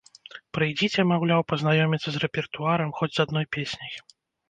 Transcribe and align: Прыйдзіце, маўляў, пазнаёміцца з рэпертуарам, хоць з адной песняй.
Прыйдзіце, 0.57 1.05
маўляў, 1.11 1.45
пазнаёміцца 1.53 2.09
з 2.17 2.25
рэпертуарам, 2.27 2.89
хоць 3.01 3.15
з 3.15 3.19
адной 3.29 3.45
песняй. 3.57 3.93